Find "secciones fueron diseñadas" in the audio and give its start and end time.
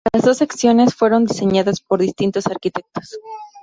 0.39-1.79